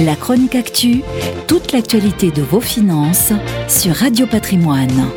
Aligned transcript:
La 0.00 0.14
chronique 0.14 0.54
actu, 0.54 1.02
toute 1.48 1.72
l'actualité 1.72 2.30
de 2.30 2.40
vos 2.40 2.60
finances 2.60 3.32
sur 3.66 3.96
Radio 3.96 4.28
Patrimoine. 4.28 5.10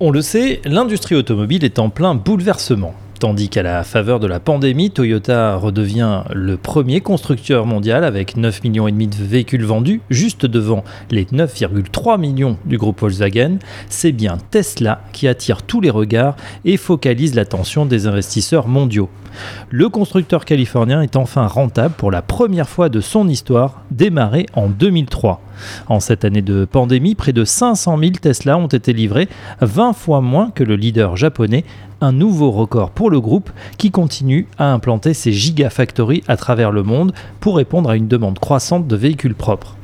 On 0.00 0.10
le 0.10 0.22
sait, 0.22 0.62
l'industrie 0.64 1.14
automobile 1.14 1.62
est 1.62 1.78
en 1.78 1.90
plein 1.90 2.14
bouleversement. 2.14 2.94
Tandis 3.24 3.48
qu'à 3.48 3.62
la 3.62 3.84
faveur 3.84 4.20
de 4.20 4.26
la 4.26 4.38
pandémie, 4.38 4.90
Toyota 4.90 5.56
redevient 5.56 6.24
le 6.34 6.58
premier 6.58 7.00
constructeur 7.00 7.64
mondial 7.64 8.04
avec 8.04 8.36
9,5 8.36 8.68
millions 8.68 8.84
de 8.84 9.24
véhicules 9.24 9.64
vendus, 9.64 10.02
juste 10.10 10.44
devant 10.44 10.84
les 11.10 11.24
9,3 11.24 12.20
millions 12.20 12.58
du 12.66 12.76
groupe 12.76 13.00
Volkswagen, 13.00 13.56
c'est 13.88 14.12
bien 14.12 14.36
Tesla 14.50 15.00
qui 15.14 15.26
attire 15.26 15.62
tous 15.62 15.80
les 15.80 15.88
regards 15.88 16.36
et 16.66 16.76
focalise 16.76 17.34
l'attention 17.34 17.86
des 17.86 18.06
investisseurs 18.06 18.68
mondiaux. 18.68 19.08
Le 19.70 19.88
constructeur 19.88 20.44
californien 20.44 21.00
est 21.00 21.16
enfin 21.16 21.46
rentable 21.46 21.94
pour 21.96 22.10
la 22.10 22.20
première 22.20 22.68
fois 22.68 22.90
de 22.90 23.00
son 23.00 23.26
histoire, 23.26 23.84
démarré 23.90 24.44
en 24.52 24.68
2003. 24.68 25.40
En 25.88 26.00
cette 26.00 26.24
année 26.24 26.42
de 26.42 26.64
pandémie, 26.64 27.14
près 27.14 27.32
de 27.32 27.44
500 27.44 27.98
000 27.98 28.12
Tesla 28.20 28.58
ont 28.58 28.66
été 28.66 28.92
livrés, 28.92 29.28
20 29.60 29.92
fois 29.92 30.20
moins 30.20 30.50
que 30.50 30.64
le 30.64 30.76
leader 30.76 31.16
japonais, 31.16 31.64
un 32.00 32.12
nouveau 32.12 32.50
record 32.50 32.90
pour 32.90 33.10
le 33.10 33.20
groupe 33.20 33.50
qui 33.78 33.90
continue 33.90 34.46
à 34.58 34.72
implanter 34.72 35.14
ses 35.14 35.32
gigafactories 35.32 36.22
à 36.28 36.36
travers 36.36 36.70
le 36.70 36.82
monde 36.82 37.12
pour 37.40 37.56
répondre 37.56 37.90
à 37.90 37.96
une 37.96 38.08
demande 38.08 38.38
croissante 38.38 38.86
de 38.86 38.96
véhicules 38.96 39.34
propres. 39.34 39.76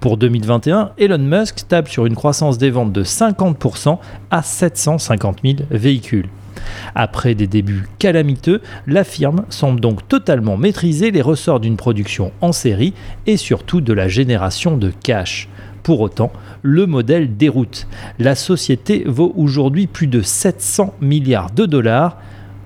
Pour 0.00 0.16
2021, 0.16 0.92
Elon 0.98 1.18
Musk 1.18 1.66
tape 1.68 1.88
sur 1.88 2.06
une 2.06 2.16
croissance 2.16 2.58
des 2.58 2.70
ventes 2.70 2.92
de 2.92 3.04
50% 3.04 3.98
à 4.30 4.42
750 4.42 5.38
000 5.44 5.56
véhicules. 5.70 6.28
Après 6.94 7.34
des 7.34 7.46
débuts 7.46 7.88
calamiteux, 7.98 8.60
la 8.86 9.04
firme 9.04 9.44
semble 9.48 9.80
donc 9.80 10.06
totalement 10.08 10.56
maîtriser 10.56 11.10
les 11.10 11.22
ressorts 11.22 11.60
d'une 11.60 11.76
production 11.76 12.32
en 12.40 12.52
série 12.52 12.94
et 13.26 13.36
surtout 13.36 13.80
de 13.80 13.92
la 13.92 14.08
génération 14.08 14.76
de 14.76 14.92
cash. 15.02 15.48
Pour 15.82 16.00
autant, 16.00 16.32
le 16.62 16.86
modèle 16.86 17.36
déroute. 17.36 17.88
La 18.18 18.34
société 18.34 19.04
vaut 19.06 19.32
aujourd'hui 19.36 19.86
plus 19.86 20.06
de 20.06 20.22
700 20.22 20.94
milliards 21.00 21.50
de 21.50 21.66
dollars. 21.66 22.18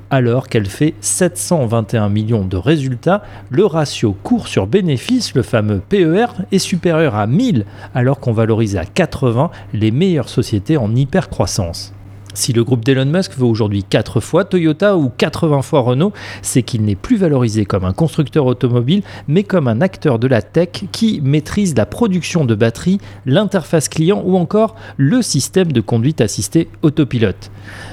Alors 0.08 0.48
qu'elle 0.48 0.66
fait 0.66 0.94
721 1.00 2.08
millions 2.10 2.44
de 2.44 2.56
résultats, 2.56 3.22
le 3.50 3.66
ratio 3.66 4.16
cours 4.22 4.46
sur 4.46 4.68
bénéfice, 4.68 5.34
le 5.34 5.42
fameux 5.42 5.80
PER, 5.80 6.26
est 6.52 6.60
supérieur 6.60 7.16
à 7.16 7.26
1000 7.26 7.64
alors 7.92 8.20
qu'on 8.20 8.32
valorise 8.32 8.76
à 8.76 8.84
80 8.84 9.50
les 9.72 9.90
meilleures 9.90 10.28
sociétés 10.28 10.76
en 10.76 10.94
hypercroissance. 10.94 11.95
Si 12.36 12.52
le 12.52 12.64
groupe 12.64 12.84
d'Elon 12.84 13.06
Musk 13.06 13.32
vaut 13.38 13.48
aujourd'hui 13.48 13.82
4 13.82 14.20
fois 14.20 14.44
Toyota 14.44 14.98
ou 14.98 15.08
80 15.08 15.62
fois 15.62 15.80
Renault, 15.80 16.12
c'est 16.42 16.62
qu'il 16.62 16.82
n'est 16.82 16.94
plus 16.94 17.16
valorisé 17.16 17.64
comme 17.64 17.86
un 17.86 17.94
constructeur 17.94 18.44
automobile, 18.44 19.02
mais 19.26 19.42
comme 19.42 19.68
un 19.68 19.80
acteur 19.80 20.18
de 20.18 20.26
la 20.26 20.42
tech 20.42 20.84
qui 20.92 21.22
maîtrise 21.22 21.74
la 21.74 21.86
production 21.86 22.44
de 22.44 22.54
batteries, 22.54 23.00
l'interface 23.24 23.88
client 23.88 24.22
ou 24.22 24.36
encore 24.36 24.76
le 24.98 25.22
système 25.22 25.72
de 25.72 25.80
conduite 25.80 26.20
assistée 26.20 26.68
autopilote. 26.82 27.50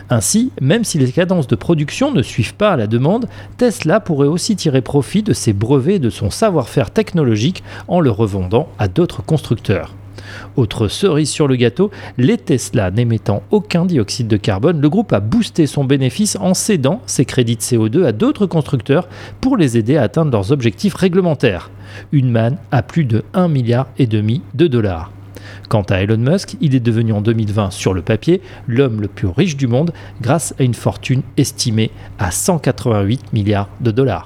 Ainsi, 0.09 0.51
même 0.59 0.83
si 0.83 0.99
les 0.99 1.13
cadences 1.13 1.47
de 1.47 1.55
production 1.55 2.11
ne 2.11 2.21
suivent 2.21 2.55
pas 2.55 2.75
la 2.75 2.87
demande, 2.87 3.29
Tesla 3.55 4.01
pourrait 4.01 4.27
aussi 4.27 4.57
tirer 4.57 4.81
profit 4.81 5.23
de 5.23 5.31
ses 5.31 5.53
brevets 5.53 5.95
et 5.95 5.99
de 5.99 6.09
son 6.09 6.29
savoir-faire 6.29 6.91
technologique 6.91 7.63
en 7.87 8.01
le 8.01 8.11
revendant 8.11 8.67
à 8.77 8.89
d'autres 8.89 9.23
constructeurs. 9.23 9.93
Autre 10.55 10.87
cerise 10.87 11.29
sur 11.29 11.47
le 11.47 11.55
gâteau, 11.55 11.91
les 12.17 12.37
Tesla 12.37 12.91
n'émettant 12.91 13.43
aucun 13.51 13.85
dioxyde 13.85 14.27
de 14.27 14.37
carbone, 14.37 14.81
le 14.81 14.89
groupe 14.89 15.13
a 15.13 15.19
boosté 15.19 15.67
son 15.67 15.83
bénéfice 15.83 16.37
en 16.39 16.53
cédant 16.53 17.01
ses 17.05 17.25
crédits 17.25 17.55
de 17.55 17.61
CO2 17.61 18.05
à 18.05 18.11
d'autres 18.11 18.45
constructeurs 18.45 19.07
pour 19.41 19.57
les 19.57 19.77
aider 19.77 19.97
à 19.97 20.03
atteindre 20.03 20.31
leurs 20.31 20.51
objectifs 20.51 20.95
réglementaires. 20.95 21.71
Une 22.11 22.31
manne 22.31 22.57
à 22.71 22.81
plus 22.81 23.05
de 23.05 23.23
1 23.33 23.47
milliard 23.47 23.87
et 23.97 24.07
demi 24.07 24.41
de 24.53 24.67
dollars. 24.67 25.11
Quant 25.69 25.83
à 25.83 26.01
Elon 26.01 26.17
Musk, 26.17 26.55
il 26.61 26.75
est 26.75 26.79
devenu 26.79 27.13
en 27.13 27.21
2020 27.21 27.71
sur 27.71 27.93
le 27.93 28.01
papier 28.01 28.41
l'homme 28.67 29.01
le 29.01 29.07
plus 29.07 29.27
riche 29.27 29.57
du 29.57 29.67
monde 29.67 29.91
grâce 30.21 30.53
à 30.59 30.63
une 30.63 30.73
fortune 30.73 31.21
estimée 31.37 31.91
à 32.19 32.31
188 32.31 33.33
milliards 33.33 33.69
de 33.81 33.91
dollars. 33.91 34.25